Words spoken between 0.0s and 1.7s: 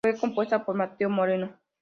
Fue compuesta por Mateo Moreno.